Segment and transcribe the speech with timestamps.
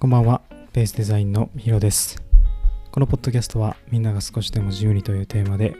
[0.00, 0.40] こんばんは、
[0.72, 2.22] ベースデザインのヒロです。
[2.90, 5.76] このポッドキャストはみんなが少しでも自由にというテーマで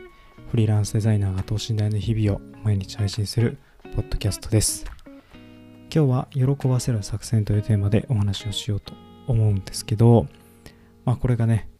[0.50, 3.56] フリーランスデザイナーが等身大の日々を毎日配信する
[3.96, 4.84] ポッドキャストです。
[5.90, 8.92] 今日は喜ばせる作戦というテーマでお話をしようと
[9.26, 10.26] 思うんですけど、
[11.06, 11.70] まあこれがね、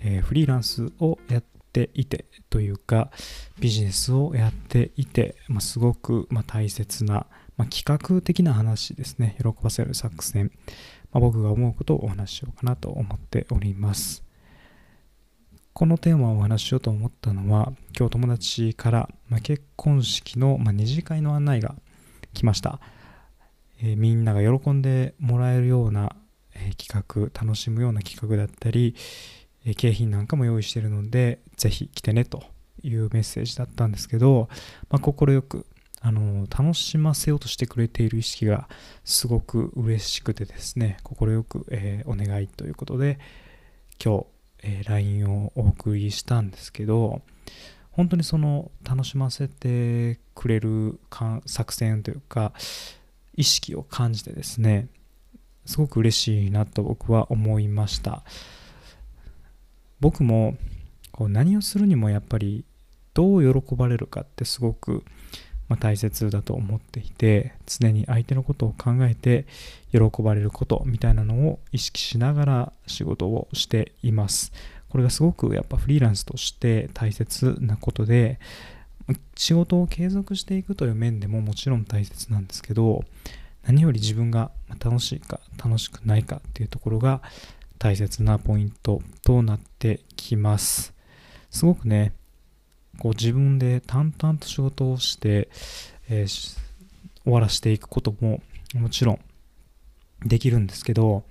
[0.00, 3.10] えーフリーランスをやっていてというか
[3.60, 9.36] ビジネスをやっていて、まあ、すごくま大切な、まあ、企画的な話ですね。
[9.38, 10.50] 喜ばせる作戦。
[11.12, 14.24] まあ、僕が思うことをお話ししようかなと思っております。
[15.74, 21.74] このテーマをお話ししようと思ったのは、今日友達から、まあ、結婚式の、まあ、二次会の案内が
[22.34, 22.80] 来ました、
[23.80, 26.14] えーみんなが喜んでもらえるような、
[26.54, 28.94] えー企画、楽しむような企画だったり、
[29.64, 32.44] えー景品なんかも用意してるので、ぜひ来てねと
[32.82, 34.48] いうメッセージだったんですけど、
[34.90, 35.66] 快まあ、快く
[36.04, 38.68] あの楽しませようとしてくれている意識が
[39.04, 43.20] すごく嬉しくてですね、快く、えーお願いということで、
[44.04, 44.26] 今日、
[44.64, 47.22] えー LINE をお送りしたんですけど、
[47.92, 52.52] 本当にその楽しませてくれるか作戦というか、
[53.36, 54.88] 意識を感じてですね、
[55.66, 58.24] すごく嬉しいなと僕は思いました。
[60.00, 60.56] 僕も
[61.12, 62.64] こう何をするにもやっぱり
[63.14, 65.04] どう喜ばれるかってすごく
[65.68, 69.46] まあ、大切だと思っていて常に相手のことを考えて
[69.90, 74.52] 喜ばれることみたいなのを意識しながら仕事をしています。
[74.88, 78.38] これがすごくやっぱフリーランスとして大切なことで
[79.36, 83.04] 仕事を継続していくという面でももちろん大切なんですけど
[83.64, 84.50] 何より自分が
[84.84, 87.22] 楽しいか楽しくないかっていうところが
[87.78, 90.94] 大切なポイントとなってきます。
[91.50, 92.12] すごくね
[92.98, 95.48] こう自分で淡々と仕事をして、
[96.08, 96.62] えー
[97.24, 98.40] 終わらしていくことも
[98.74, 99.18] もちろん
[100.24, 101.24] できるんですけど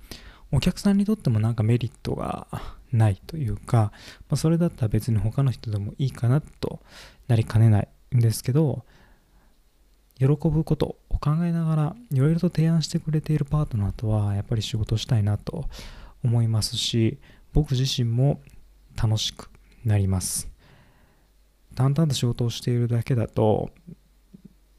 [0.50, 2.46] お客さんにとってもなんかメリットが
[2.92, 3.92] ないというか、
[4.28, 6.80] まあ、それだったら別に他の人でもいいかなと
[7.28, 8.84] なりかねないんですけど
[10.18, 15.64] 喜ぶことを考えながらいろいろと提案してくれているパートナーとはやっぱり仕事したいなと
[16.22, 17.18] 思いますし
[17.54, 18.40] 僕自身も
[19.00, 19.48] 楽しく
[19.84, 20.51] なります。
[21.74, 23.70] 淡々と仕事をしているだけだと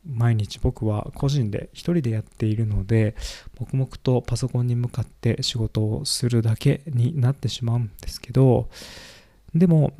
[0.06, 3.16] 毎日僕は個人で一人でやっているので
[3.59, 8.70] 黙々とパソコンに向かって仕事をするだけになってしまうんですけど
[9.56, 9.94] でも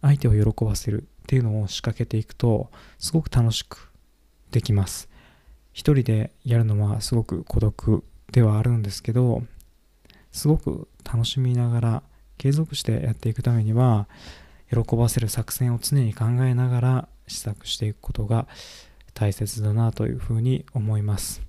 [0.00, 3.90] 相手を喜ばせるっていうのを仕掛けていくとすごく楽しく
[4.50, 5.08] できます。
[5.72, 9.42] 一人でやるのはすごく孤独ではあるんですけど
[10.32, 12.02] すごく楽しみながら
[12.36, 14.08] 継続してやっていくためには
[14.70, 18.46] 喜ばせる作戦を常に考えながら試作していくことが
[19.14, 21.42] 大切だなというふうに思います。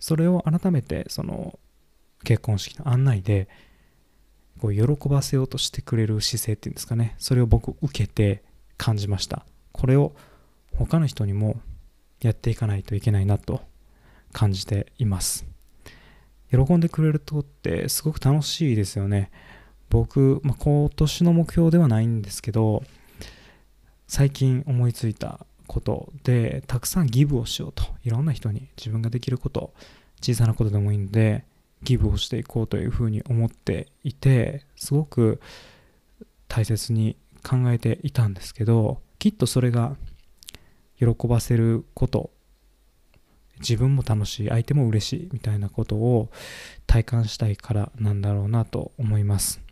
[0.00, 1.58] それを改めてその
[2.24, 3.48] 結婚式の案内で
[4.60, 7.14] こう喜ばせようとしてくれる姿勢っていうんですかね。
[7.18, 8.42] それを僕受けて
[8.76, 9.44] 感じました。
[9.72, 10.14] これを
[10.76, 11.60] 他の人にも
[12.20, 13.60] やっていかないといけないなと
[14.32, 15.46] 感じています。
[16.50, 19.30] 喜んでくれるとってすごく楽しいですよね。
[19.94, 22.82] 僕、まあ、今年の目標ではないんですけど
[24.08, 29.72] 最近思いついたことでたくさんギブをしようといろんな人に自分ができること
[30.20, 31.44] 小さなことでもいいので
[31.84, 35.40] ギブをしていこうというふうに思っていてすごく
[36.48, 37.16] 大切に
[37.48, 39.94] 考えていたんですけどきっとそれが
[40.98, 42.30] 喜ばせること
[43.60, 46.30] 自分も楽しい相手も嬉しいみたいなことを
[46.88, 49.63] 体感したいからなんだろうなと思います。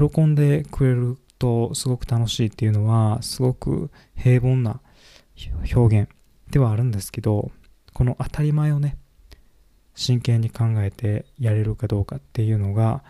[0.00, 4.80] 喜んでくれるとすごく楽しいっていうのはすごく平凡な
[5.74, 6.10] 表現
[6.50, 7.50] ではあるんですけど
[7.92, 8.96] この当たり前をね
[9.94, 13.02] 真剣に考えてやれるかどうかっていうのが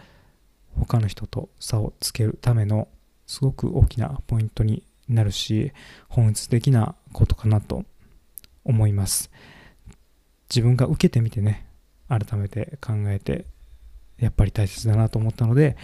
[0.79, 2.89] 他の人と差をつけるための
[3.27, 5.73] すごく大きなポイントになるし
[6.09, 7.85] 本質的なことかなと
[8.65, 9.31] 思います。
[10.49, 11.67] 自分が受けてみてね
[12.09, 13.47] 改めて考えて
[14.19, 15.77] やっぱり大切だなと思ったので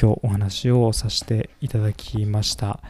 [0.00, 2.80] 今日お話をさせていただきました。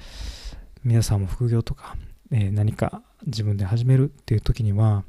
[0.85, 1.97] 皆さんも副業とか、
[2.31, 5.05] えー何か自分で始めるっていう時には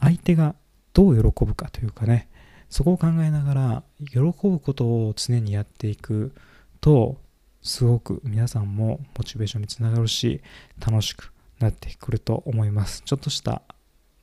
[0.00, 0.54] 相手が
[0.92, 2.28] どう喜ぶかというかね
[2.70, 6.32] そこを考えながら喜ぶことを常にやっていく
[6.80, 7.18] と
[7.62, 10.42] すごく皆さんもモチベーションにつながるし
[10.84, 13.02] 楽しくなってくると思います。
[13.04, 13.62] ちょっとした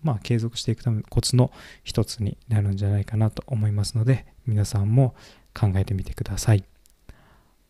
[0.03, 1.51] まあ継続していくためのコツの
[1.83, 5.15] 一つになるんじゃないかなと思いますので皆さんも
[5.53, 6.63] 考えてみてください。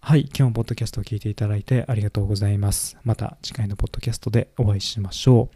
[0.03, 2.97] はい今日もポッドキャストを聞いていただいてありがとうございます。
[3.03, 5.49] また次回のポッドキャストでお会いしましょ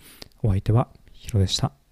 [0.44, 0.48] う。
[0.48, 1.85] お相手はヒロでした。